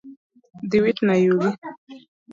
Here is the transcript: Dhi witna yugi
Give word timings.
Dhi 0.69 0.77
witna 0.83 1.13
yugi 1.23 1.49